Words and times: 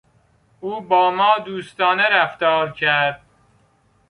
او 0.59 0.81
با 0.81 1.11
ما 1.11 1.37
دوستانه 1.45 2.03
رفتار 2.03 2.71
کرد. 2.71 3.21